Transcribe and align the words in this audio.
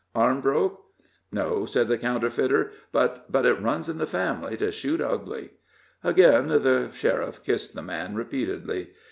Arm 0.15 0.41
broke?" 0.41 0.83
"No," 1.31 1.63
said 1.67 1.87
the 1.87 1.95
counterfeiter, 1.95 2.71
"but 2.91 3.31
but 3.31 3.45
it 3.45 3.61
runs 3.61 3.87
in 3.87 3.99
the 3.99 4.07
family 4.07 4.57
to 4.57 4.71
shoot 4.71 4.99
ugly." 4.99 5.51
Again 6.03 6.47
the 6.47 6.89
sheriff 6.91 7.43
kissed 7.43 7.75
the 7.75 7.83
man 7.83 8.15
repeatedly. 8.15 8.95